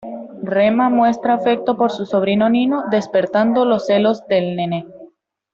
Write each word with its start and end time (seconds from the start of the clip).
Rema 0.41 0.89
muestra 0.89 1.35
afecto 1.35 1.77
por 1.77 1.91
su 1.91 2.07
sobrino 2.07 2.49
Nino, 2.49 2.85
despertando 2.89 3.65
los 3.65 3.85
celos 3.85 4.25
de 4.27 4.55
Nene. 4.55 4.87